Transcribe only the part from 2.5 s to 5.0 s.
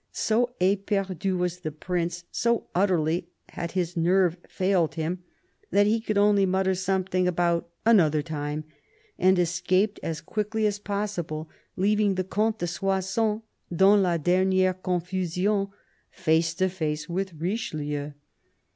utterly had his nerve failed